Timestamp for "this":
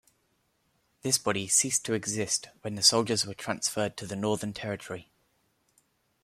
1.03-1.19